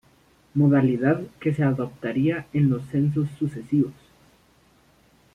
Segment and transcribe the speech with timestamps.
[0.55, 3.93] Modalidad que se adoptaría en los censos sucesivos.